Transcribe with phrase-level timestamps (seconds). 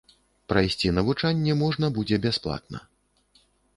[0.53, 2.79] Прайсці навучанне можна будзе бясплатна.